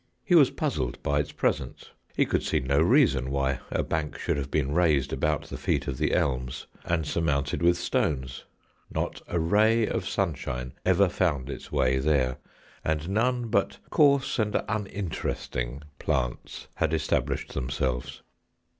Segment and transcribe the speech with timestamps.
[0.23, 4.35] He was puzzled by its presence; he could see no reason why a bank should
[4.35, 8.45] have been raised about the feet of the elms, and surmounted with stones;
[8.89, 12.37] not a ray of sunshine ever found its way there,
[12.83, 18.23] and none but coarse and un interesting plants had established themselves.